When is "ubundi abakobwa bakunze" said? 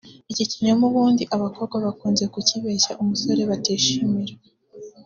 0.89-2.23